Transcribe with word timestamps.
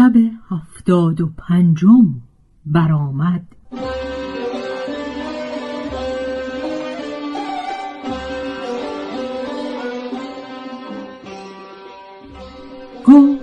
شب 0.00 0.16
هفتاد 0.50 1.20
و 1.20 1.26
پنجم 1.26 2.14
برآمد. 2.66 3.46
گفت 13.06 13.40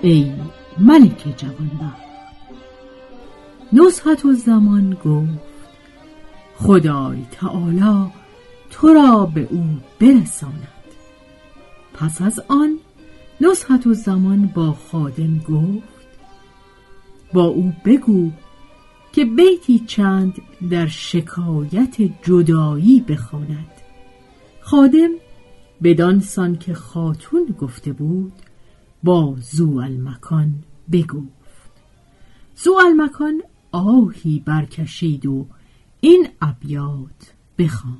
ای 0.00 0.32
ملک 0.78 1.34
جوانبخت. 1.36 2.02
نصحت 3.72 4.24
و 4.24 4.32
زمان 4.32 4.94
گفت 5.04 5.28
خدای 6.56 7.18
تعالی 7.32 8.12
تو 8.70 8.88
را 8.88 9.26
به 9.26 9.48
او 9.50 9.64
برساند. 10.00 10.68
پس 11.94 12.22
از 12.22 12.40
آن 12.48 12.78
نصحت 13.42 13.86
و 13.86 13.94
زمان 13.94 14.46
با 14.46 14.72
خادم 14.72 15.38
گفت 15.38 16.08
با 17.32 17.44
او 17.44 17.72
بگو 17.84 18.30
که 19.12 19.24
بیتی 19.24 19.78
چند 19.78 20.34
در 20.70 20.86
شکایت 20.86 21.96
جدایی 22.22 23.00
بخواند. 23.00 23.70
خادم 24.60 25.10
بدانسان 25.82 26.56
که 26.56 26.74
خاتون 26.74 27.54
گفته 27.60 27.92
بود 27.92 28.32
با 29.02 29.36
زو 29.40 29.78
المکان 29.78 30.54
بگفت. 30.92 31.72
زو 32.56 32.72
المکان 32.86 33.42
آهی 33.72 34.42
برکشید 34.46 35.26
و 35.26 35.46
این 36.00 36.28
ابیات 36.42 37.34
بخواند. 37.58 37.98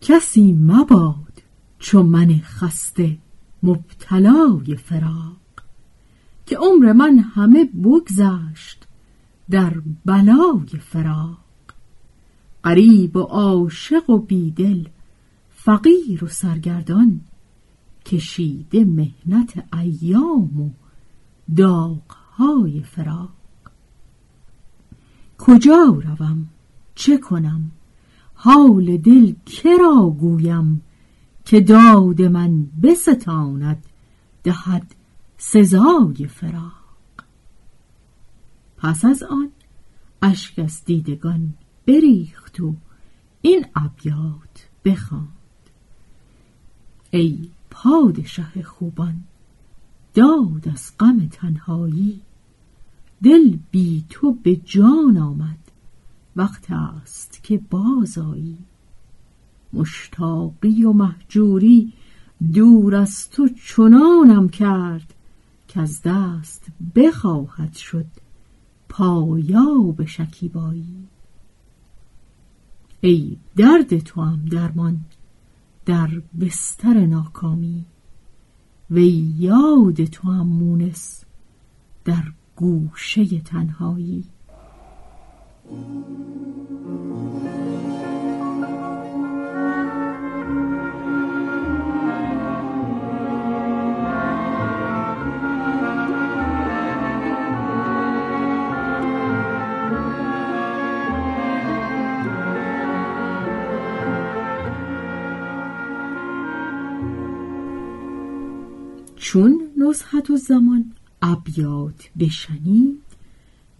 کسی 0.00 0.52
مباد 0.52 1.42
چون 1.78 2.06
من 2.06 2.38
خسته 2.38 3.18
مبتلای 3.62 4.76
فراق 4.76 5.36
که 6.46 6.56
عمر 6.56 6.92
من 6.92 7.18
همه 7.18 7.64
بگذشت 7.64 8.86
در 9.50 9.74
بلای 10.04 10.66
فراق. 10.80 11.38
قریب 12.62 13.16
و 13.16 13.20
عاشق 13.20 14.10
و 14.10 14.18
بیدل 14.18 14.84
فقیر 15.50 16.24
و 16.24 16.28
سرگردان 16.28 17.20
کشیده 18.06 18.84
مهنت 18.84 19.74
ایام 19.74 20.60
و 20.60 20.70
داغهای 21.56 22.82
فراق. 22.82 23.30
کجا 25.38 26.00
روم؟ 26.04 26.48
چه 26.94 27.18
کنم؟ 27.18 27.70
حال 28.34 28.96
دل 28.96 29.34
کرا 29.46 30.16
گویم؟ 30.20 30.82
که 31.50 31.60
داد 31.60 32.22
من 32.22 32.66
بستاند 32.82 33.84
دهد 34.42 34.94
سزای 35.38 36.26
فراق. 36.26 37.24
پس 38.76 39.04
از 39.04 39.22
آن 39.22 39.50
اشک 40.22 40.58
از 40.58 40.84
دیدگان 40.84 41.54
بریخت 41.86 42.60
و 42.60 42.74
این 43.42 43.66
ابیات 43.76 44.68
بخواند. 44.84 45.28
ای 47.10 47.48
پادشه 47.70 48.62
خوبان 48.62 49.24
داد 50.14 50.68
از 50.72 50.92
غم 51.00 51.28
تنهایی 51.28 52.20
دل 53.22 53.56
بی 53.70 54.04
تو 54.10 54.32
به 54.32 54.56
جان 54.56 55.18
آمد 55.18 55.70
وقت 56.36 56.70
است 56.70 57.40
که 57.42 57.60
بازایی 57.70 58.58
مشتاقی 59.72 60.84
و 60.84 60.92
محجوری 60.92 61.92
دور 62.54 62.94
از 62.94 63.30
تو 63.30 63.48
چنانم 63.48 64.48
کرد 64.48 65.14
که 65.68 65.80
از 65.80 66.02
دست 66.04 66.66
بخواهد 66.94 67.72
شد 67.72 68.06
پایا 68.88 69.94
به 69.96 70.06
شکیبایی. 70.06 71.08
ای 73.00 73.36
درد 73.56 73.98
تو 73.98 74.22
هم 74.22 74.44
درمان 74.44 75.00
در 75.86 76.10
بستر 76.40 77.06
ناکامی 77.06 77.84
و 78.90 78.98
یاد 78.98 80.04
تو 80.04 80.30
هم 80.30 80.46
مونس 80.46 81.24
در 82.04 82.22
گوشه 82.56 83.40
تنهایی. 83.40 84.24
چون 109.30 109.60
نزحت 109.76 110.30
و 110.30 110.36
زمان 110.36 110.92
ابیات 111.22 112.10
بشنید 112.18 113.02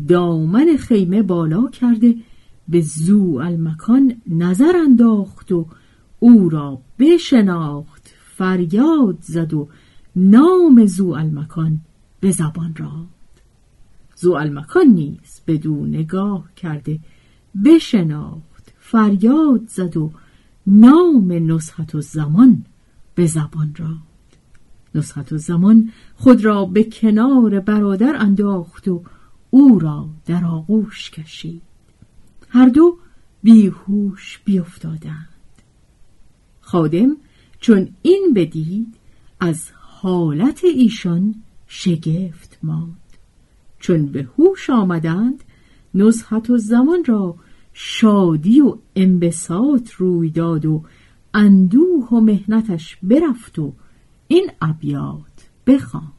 دامن 0.08 0.76
خیمه 0.78 1.22
بالا 1.22 1.68
کرده 1.68 2.14
به 2.68 2.80
زو 2.80 3.40
المکان 3.42 4.22
نظر 4.26 4.72
انداخت 4.76 5.52
و 5.52 5.66
او 6.18 6.48
را 6.48 6.80
بشناخت 6.98 8.14
فریاد 8.36 9.18
زد 9.20 9.54
و 9.54 9.68
نام 10.16 10.86
زو 10.86 11.08
المکان 11.08 11.80
به 12.20 12.30
زبان 12.30 12.74
راند. 12.76 13.40
زو 14.16 14.32
المکان 14.32 14.86
نیز 14.86 15.40
بدون 15.46 15.88
نگاه 15.88 16.54
کرده 16.56 17.00
بشناخت 17.64 18.72
فریاد 18.78 19.68
زد 19.68 19.96
و 19.96 20.12
نام 20.66 21.32
نصحت 21.32 21.94
و 21.94 22.00
زمان 22.00 22.64
به 23.14 23.26
زبان 23.26 23.74
راند. 23.78 24.09
نسخت 24.94 25.32
و 25.32 25.38
زمان 25.38 25.92
خود 26.14 26.44
را 26.44 26.64
به 26.64 26.84
کنار 26.84 27.60
برادر 27.60 28.16
انداخت 28.16 28.88
و 28.88 29.02
او 29.50 29.78
را 29.78 30.08
در 30.26 30.44
آغوش 30.44 31.10
کشید. 31.10 31.62
هر 32.48 32.68
دو 32.68 32.98
بیهوش 33.42 34.40
بیافتادند. 34.44 35.28
خادم 36.60 37.16
چون 37.60 37.88
این 38.02 38.32
بدید 38.34 38.94
از 39.40 39.70
حالت 39.74 40.64
ایشان 40.64 41.34
شگفت 41.66 42.58
ماند. 42.62 42.96
چون 43.78 44.06
به 44.06 44.28
هوش 44.38 44.70
آمدند 44.70 45.44
نزحت 45.94 46.50
و 46.50 46.58
زمان 46.58 47.04
را 47.06 47.36
شادی 47.72 48.60
و 48.60 48.76
انبساط 48.96 49.90
روی 49.90 50.30
داد 50.30 50.66
و 50.66 50.84
اندوه 51.34 52.08
و 52.08 52.20
مهنتش 52.20 52.96
برفت 53.02 53.58
و 53.58 53.72
این 54.32 54.50
ابیات 54.62 55.48
بخواند. 55.66 56.12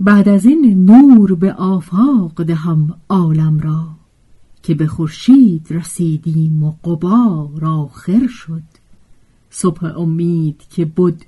بعد 0.00 0.28
از 0.28 0.46
این 0.46 0.84
نور 0.84 1.34
به 1.34 1.52
آفاق 1.52 2.42
دهم 2.42 2.94
عالم 3.08 3.58
را 3.58 3.88
که 4.62 4.74
به 4.74 4.86
خورشید 4.86 5.66
رسیدیم 5.70 6.64
و 6.64 6.70
قبار 6.84 7.64
آخر 7.64 8.26
شد. 8.26 8.62
صبح 9.50 10.00
امید 10.00 10.64
که 10.70 10.84
بود 10.84 11.24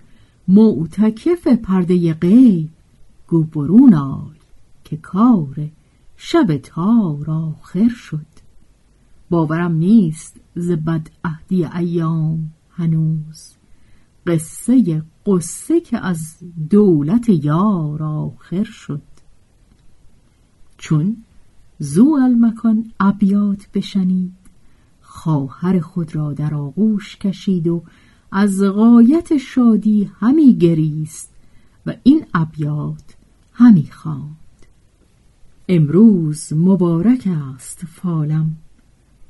معتکف 0.48 1.46
پرده 1.46 2.14
غیب 2.14 2.70
گو 3.28 3.42
برون 3.44 3.94
آی 3.94 4.36
که 4.84 4.96
کار 4.96 5.68
شب 6.16 6.56
تار 6.56 7.30
آخر 7.30 7.88
شد. 7.88 8.26
باورم 9.30 9.72
نیست 9.72 10.40
ز 10.56 10.70
بد 10.70 11.08
عهدی 11.24 11.64
ایام 11.64 12.50
هنوز. 12.70 13.61
قصه 14.26 15.02
قصه 15.26 15.80
که 15.80 15.98
از 15.98 16.36
دولت 16.70 17.28
یار 17.28 18.02
آخر 18.02 18.64
شد. 18.64 19.02
چون 20.78 21.16
زو 21.78 22.18
المکان 22.22 22.92
ابیات 23.00 23.68
بشنید 23.74 24.32
خواهر 25.00 25.80
خود 25.80 26.16
را 26.16 26.32
در 26.32 26.54
آغوش 26.54 27.16
کشید 27.16 27.68
و 27.68 27.82
از 28.32 28.62
غایت 28.62 29.36
شادی 29.36 30.10
همی 30.20 30.56
گریست 30.56 31.30
و 31.86 31.94
این 32.02 32.24
ابیات 32.34 33.16
همی 33.52 33.88
خواند. 33.90 34.36
امروز 35.68 36.52
مبارک 36.52 37.28
است 37.54 37.84
فالم 37.84 38.56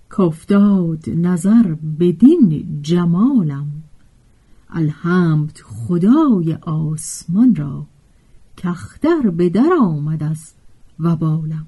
کافتاد 0.08 1.10
نظر 1.10 1.74
بدین 2.00 2.78
جمالم. 2.82 3.81
الحمد 4.74 5.58
خدای 5.64 6.54
آسمان 6.62 7.54
را 7.54 7.86
کختر 8.56 9.30
به 9.30 9.48
در 9.48 9.70
آمد 9.80 10.22
از 10.22 10.52
وبالم. 10.98 11.66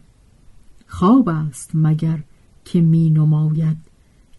خواب 0.87 1.29
است 1.29 1.71
مگر 1.75 2.23
که 2.65 2.81
می 2.81 3.11
نماید 3.11 3.77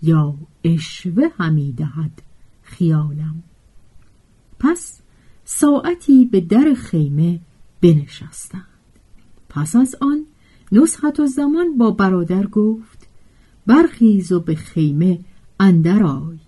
یا 0.02 0.36
اشوه 0.64 1.24
همی 1.38 1.72
دهد 1.72 2.22
خیالم. 2.62 3.44
پس 4.60 5.02
ساعتی 5.46 6.26
به 6.26 6.42
در 6.42 6.74
خیمه 6.74 7.40
بنشستند. 7.82 8.66
پس 9.50 9.76
از 9.76 9.96
آن 10.02 10.26
نصحت 10.72 11.20
و 11.20 11.26
زمان 11.26 11.78
با 11.78 11.92
برادر 11.92 12.48
گفت 12.48 13.08
برخیز 13.66 14.32
و 14.32 14.40
به 14.40 14.56
خیمه 14.56 15.20
اندر 15.60 16.04
آی. 16.04 16.40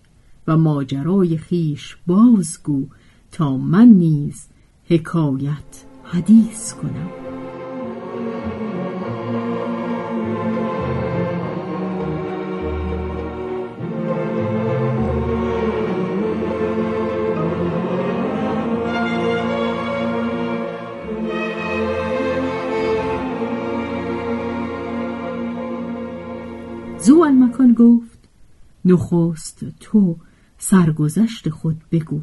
و 0.47 0.57
ماجرای 0.57 1.37
خیش 1.37 1.97
بازگو 2.07 2.85
تا 3.31 3.57
من 3.57 3.87
نیز 3.87 4.47
حکایت 4.85 5.85
حدیث 6.03 6.73
کنم. 6.73 7.09
زو 26.99 27.21
المکان 27.21 27.73
گفت 27.73 28.19
نخست 28.85 29.65
تو 29.79 30.15
سرگذشت 30.57 31.49
خود 31.49 31.81
بگو. 31.91 32.21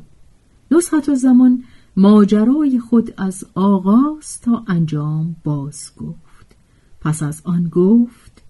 نصحت 0.70 1.08
و 1.08 1.14
زمان 1.14 1.64
ماجرای 1.96 2.80
خود 2.80 3.14
از 3.16 3.44
آغاز 3.54 4.40
تا 4.40 4.64
انجام 4.66 5.36
باز 5.44 5.92
گفت. 5.96 6.56
پس 7.00 7.22
از 7.22 7.42
آن 7.44 7.68
گفت 7.68 8.42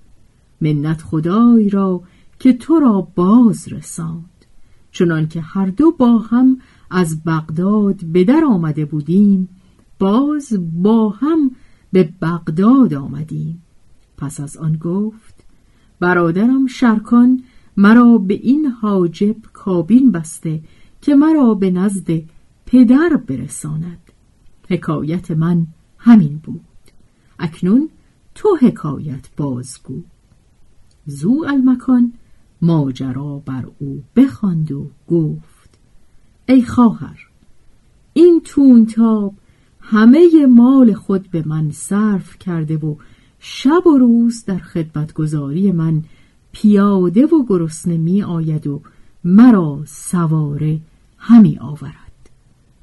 منت 0.60 1.02
خدای 1.02 1.70
را 1.70 2.02
که 2.38 2.52
تو 2.52 2.78
را 2.78 3.08
باز 3.14 3.68
رساند. 3.68 4.44
چنان 4.92 5.28
که 5.28 5.40
هر 5.40 5.66
دو 5.66 5.90
با 5.90 6.18
هم 6.18 6.58
از 6.90 7.24
بغداد 7.24 8.04
به 8.04 8.24
در 8.24 8.44
آمده 8.44 8.84
بودیم 8.84 9.48
باز 9.98 10.52
با 10.82 11.08
هم 11.08 11.50
به 11.92 12.12
بغداد 12.22 12.94
آمدیم. 12.94 13.62
پس 14.16 14.40
از 14.40 14.56
آن 14.56 14.76
گفت 14.76 15.44
برادرم 16.00 16.66
شرکان 16.66 17.42
مرا 17.76 18.18
به 18.18 18.34
این 18.34 18.66
حاجب 18.66 19.36
کابین 19.52 20.12
بسته 20.12 20.60
که 21.00 21.14
مرا 21.14 21.54
به 21.54 21.70
نزد 21.70 22.22
پدر 22.66 23.20
برساند. 23.26 23.98
حکایت 24.68 25.30
من 25.30 25.66
همین 25.98 26.40
بود. 26.44 26.60
اکنون 27.38 27.90
تو 28.34 28.56
حکایت 28.60 29.28
بازگو. 29.36 30.02
زو 31.06 31.44
المکان 31.48 32.12
ماجرا 32.62 33.42
بر 33.46 33.64
او 33.78 34.02
بخواند 34.16 34.72
و 34.72 34.90
گفت 35.08 35.78
ای 36.48 36.62
خواهر 36.62 37.28
این 38.12 38.40
تونتاب 38.44 39.34
همه 39.80 40.46
مال 40.46 40.94
خود 40.94 41.30
به 41.30 41.42
من 41.46 41.70
صرف 41.70 42.38
کرده 42.38 42.76
و 42.76 42.96
شب 43.38 43.86
و 43.86 43.98
روز 43.98 44.44
در 44.44 44.58
خدمتگذاری 44.58 45.72
من 45.72 46.02
پیاده 46.54 47.26
و 47.26 47.44
گرسنه 47.48 47.96
می 47.96 48.22
آید 48.22 48.66
و 48.66 48.82
مرا 49.24 49.82
سواره 49.86 50.80
همی 51.18 51.58
آورد. 51.58 52.30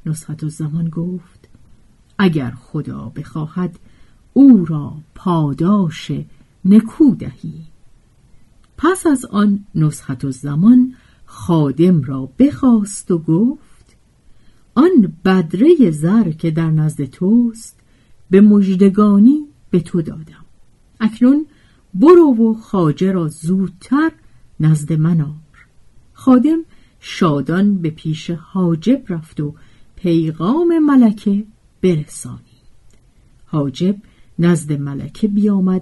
نصحت 0.06 0.47
زمان 0.47 0.89
گفت 0.89 1.50
اگر 2.18 2.51
خدا 2.51 3.12
بخواهد 3.15 3.79
او 4.33 4.65
را 4.65 4.94
پاداش 5.15 6.12
نکو 6.65 7.15
دهی. 7.15 7.53
پس 8.77 9.07
از 9.07 9.25
آن 9.25 9.65
نصحت 9.75 10.29
زمان 10.29 10.94
خادم 11.25 12.01
را 12.01 12.29
بخواست 12.39 13.12
و 13.12 13.18
گفت 13.18 13.95
آن 14.75 15.13
بدره 15.25 15.91
زر 15.91 16.31
که 16.31 16.51
در 16.51 16.71
نزد 16.71 17.06
توست 17.06 17.79
به 18.29 18.41
مجدگانی 18.41 19.45
به 19.69 19.79
تو 19.79 20.01
دادم. 20.01 20.45
اکنون 20.99 21.45
برو 21.94 22.36
و 22.36 22.54
خاجه 22.54 23.12
را 23.12 23.28
زودتر 23.28 24.12
نزد 24.60 24.94
من 24.94 25.21
آر. 25.21 25.66
خادم 26.14 26.60
شادان 27.00 27.78
به 27.78 27.90
حاجب 27.90 28.36
حاجب 28.36 29.04
رفت 29.10 29.40
و 29.40 29.54
پیغام 29.95 30.80
ملکه 30.80 31.44
برسانید. 31.81 32.42
حاجب 33.45 33.95
نزد 34.40 34.74
ملکه 34.74 35.28
بیامد 35.28 35.81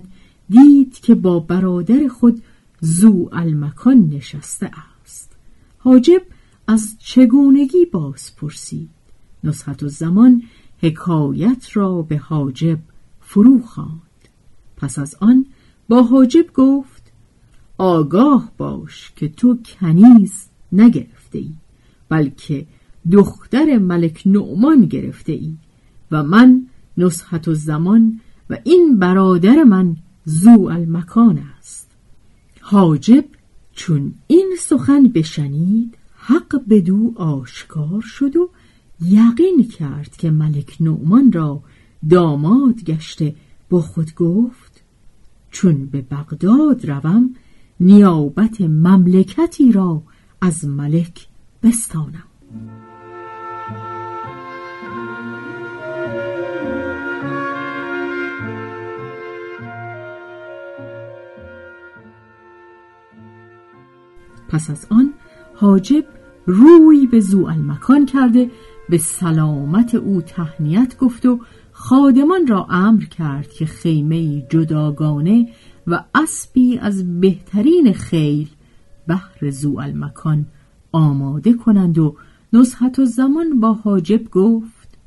دید 0.50 1.00
که 1.00 1.16
با 1.16 1.40
برادر 1.40 2.08
خود 2.08 2.42
زو 2.82 3.30
المکان 3.32 4.10
نشسته 4.10 4.72
است. 5.04 5.32
حاجب 5.78 6.22
از 6.68 6.96
چگونگی 7.00 7.86
باز 7.86 8.36
پرسید. 8.36 8.90
نصحت 9.44 9.84
و 9.84 9.88
زمان 9.88 10.44
حکایت 10.82 11.68
را 11.74 12.02
به 12.02 12.18
حاجب 12.18 12.80
فرو 13.22 13.62
خواند. 13.62 14.02
پس 14.78 15.00
از 15.00 15.16
آن 15.20 15.46
با 15.90 16.04
حاجب 16.04 16.54
گفت 16.54 17.12
آگاه 17.78 18.52
باش 18.58 19.12
که 19.16 19.30
تو 19.30 19.58
کنیز 19.66 20.46
نگرفته 20.72 21.40
ای 21.40 21.54
بلکه 22.10 22.66
دختر 23.12 23.78
ملک 23.78 24.24
نعمان 24.26 24.86
گرفته 24.86 25.32
ای 25.32 25.58
و 26.12 26.24
من 26.24 26.66
نصحت 26.98 27.48
و 27.48 27.54
زمان 27.54 28.20
و 28.50 28.58
این 28.64 29.00
برادر 29.00 29.64
من 29.64 29.96
زو 30.26 30.62
المکان 30.62 31.44
است. 31.58 31.92
حاجب 32.62 33.26
چون 33.74 34.14
این 34.28 34.56
سخن 34.60 35.04
بشنید 35.04 35.98
حق 36.16 36.62
بدو 36.70 37.14
آشکار 37.16 38.02
شد 38.02 38.36
و 38.36 38.50
یقین 39.02 39.68
کرد 39.78 40.18
که 40.18 40.32
ملک 40.32 40.78
نعمان 40.80 41.32
را 41.32 41.64
داماد 42.10 42.84
گشته 42.84 43.36
با 43.70 43.82
خود 43.82 44.16
گفت 44.16 44.69
چون 45.52 45.86
به 45.86 46.02
بغداد 46.02 46.90
روم 46.90 47.36
نیابت 47.80 48.62
مملکتی 48.62 49.72
را 49.72 50.04
از 50.42 50.66
ملک 50.66 51.28
بستانم. 51.64 52.24
پس 64.50 64.70
از 64.70 64.88
آن 64.90 65.14
حاجب 65.56 66.06
روی 66.46 67.08
به 67.08 67.20
زو 67.20 67.46
المکان 67.46 68.06
کرده 68.06 68.52
به 68.90 68.98
سلامت 68.98 69.96
او 69.96 70.22
تهنیت 70.22 70.98
گفت 70.98 71.26
و 71.26 71.40
خادمان 71.82 72.48
را 72.48 72.68
امر 72.70 73.04
کرد 73.04 73.52
که 73.52 73.66
خیمه 73.66 74.42
جداگانه 74.42 75.50
و 75.88 76.04
اسبی 76.16 76.78
از 76.78 77.20
بهترین 77.20 77.94
خیل 77.94 78.50
بهر 79.08 79.50
زو 79.50 79.80
المکان 79.80 80.46
آماده 80.92 81.54
کنند 81.54 81.98
و 81.98 82.16
نصحت 82.54 83.00
و 83.00 83.06
زمان 83.06 83.60
با 83.60 83.74
حاجب 83.74 84.30
گفت 84.30 84.98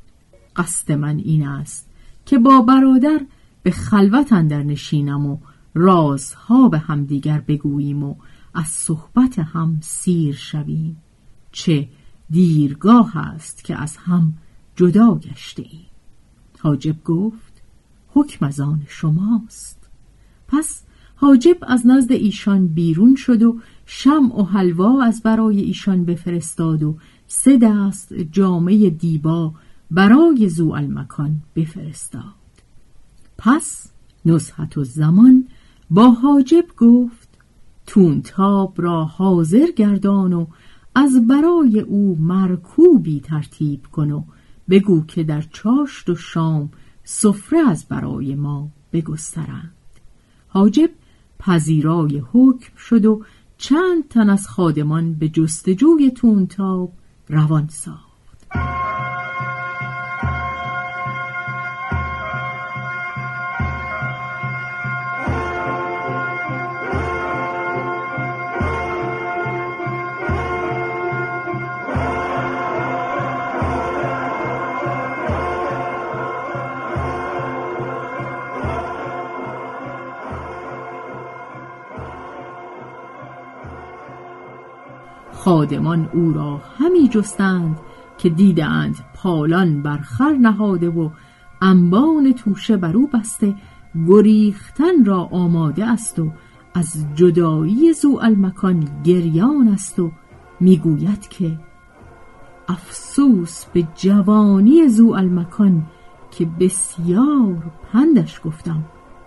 قصد 0.56 0.92
من 0.92 1.18
این 1.18 1.46
است 1.46 1.90
که 2.26 2.38
با 2.38 2.60
برادر 2.60 3.20
به 3.62 3.70
خلوت 3.70 4.32
اندر 4.32 4.62
نشینم 4.62 5.26
و 5.26 5.38
رازها 5.74 6.68
به 6.68 6.78
همدیگر 6.78 7.40
بگوییم 7.40 8.02
و 8.02 8.14
از 8.54 8.66
صحبت 8.66 9.38
هم 9.38 9.78
سیر 9.80 10.34
شویم. 10.34 10.96
چه 11.52 11.88
دیرگاه 12.30 13.16
است 13.16 13.64
که 13.64 13.76
از 13.76 13.96
هم 13.96 14.32
جدا 14.76 15.14
گشته 15.14 15.62
ایم 15.62 15.91
حاجب 16.62 17.04
گفت 17.04 17.62
حکم 18.08 18.46
از 18.46 18.60
آن 18.60 18.82
شماست. 18.88 19.78
پس 20.48 20.82
حاجب 21.16 21.56
از 21.62 21.86
نزد 21.86 22.12
ایشان 22.12 22.66
بیرون 22.66 23.14
شد 23.16 23.42
و 23.42 23.56
شم 23.86 24.32
و 24.32 24.42
حلوا 24.42 25.02
از 25.02 25.22
برای 25.22 25.60
ایشان 25.60 26.04
بفرستاد 26.04 26.82
و 26.82 26.96
سه 27.26 27.58
دست 27.58 28.14
جامعه 28.14 28.90
دیبا 28.90 29.54
برای 29.90 30.48
زو 30.48 30.70
المکان 30.70 31.36
بفرستاد. 31.56 32.22
پس 33.38 33.90
نصحت 34.24 34.78
و 34.78 34.84
زمان 34.84 35.48
با 35.90 36.10
حاجب 36.10 36.64
گفت 36.76 37.28
تونتاب 37.86 38.74
را 38.76 39.04
حاضر 39.04 39.66
گردان 39.76 40.32
و 40.32 40.46
از 40.94 41.26
برای 41.26 41.80
او 41.80 42.18
مرکوبی 42.20 43.20
ترتیب 43.20 43.86
کن 43.86 44.10
و 44.10 44.22
بگو 44.70 45.04
که 45.06 45.22
در 45.22 45.42
چاشت 45.42 46.10
و 46.10 46.14
شام 46.14 46.70
سفره 47.04 47.58
از 47.58 47.84
برای 47.84 48.34
ما 48.34 48.70
بگسترند. 48.92 49.74
حاجب 50.48 50.90
پذیرای 51.38 52.22
حکم 52.32 52.76
شد 52.76 53.06
و 53.06 53.24
چند 53.58 54.08
تن 54.08 54.30
از 54.30 54.48
خادمان 54.48 55.14
به 55.14 55.28
جستجوی 55.28 56.10
تونتاب 56.10 56.92
روان 57.28 57.68
ساخت. 57.68 58.11
خادمان 85.62 86.08
او 86.12 86.32
را 86.32 86.60
همی 86.78 87.08
جستند 87.08 87.78
که 88.18 88.28
دیدند 88.28 88.96
پالان 89.14 89.82
بر 89.82 89.98
خر 89.98 90.32
نهاده 90.32 90.88
و 90.88 91.10
انبان 91.60 92.32
توشه 92.32 92.76
بر 92.76 92.96
او 92.96 93.06
بسته 93.06 93.54
گریختن 94.08 95.04
را 95.04 95.20
آماده 95.24 95.86
است 95.86 96.18
و 96.18 96.32
از 96.74 97.06
جدایی 97.14 97.92
زو 97.92 98.18
المکان 98.22 98.88
گریان 99.04 99.68
است 99.68 99.98
و 99.98 100.10
می‌گوید 100.60 101.28
که 101.28 101.58
افسوس 102.68 103.64
به 103.64 103.86
جوانی 103.94 104.88
زو 104.88 105.10
المکان 105.10 105.82
که 106.30 106.44
بسیار 106.60 107.70
پندش 107.92 108.40
گفتم 108.44 108.84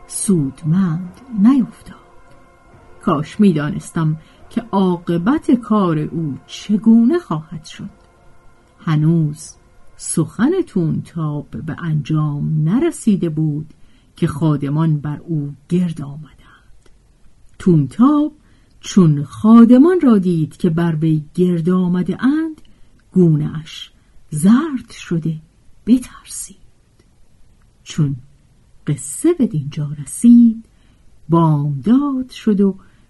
سودمند 0.07 1.21
نیفتاد. 1.43 1.95
کاش 3.01 3.39
می‌دانستم 3.39 4.17
که 4.55 4.61
عاقبت 4.71 5.51
کار 5.51 5.99
او 5.99 6.37
چگونه 6.47 7.19
خواهد 7.19 7.65
شد؟ 7.65 7.89
هنوز 8.79 9.49
سخن 9.97 10.51
تونتاب 10.67 11.47
به 11.49 11.75
انجام 11.83 12.69
نرسیده 12.69 13.29
بود 13.29 13.73
که 14.15 14.27
خادمان 14.27 14.97
بر 14.97 15.17
او 15.17 15.53
گرد 15.69 16.01
آمدند. 16.01 16.89
تونتاب 17.59 18.31
چون 18.79 19.23
خادمان 19.23 20.01
را 20.01 20.17
دید 20.17 20.57
که 20.57 20.69
بر 20.69 20.95
وی 20.95 21.23
گرد 21.33 21.69
آمده 21.69 22.23
اند 22.23 22.61
گونه 23.11 23.63
زرد 24.29 24.91
شده 24.91 25.37
بترسید. 25.85 26.57
چون 27.83 28.15
قصه 28.87 29.33
به 29.33 29.47
دینجا 29.47 29.91
رسید 30.03 30.65
بامداد 31.29 32.29
شد 32.29 32.61
و 32.61 32.75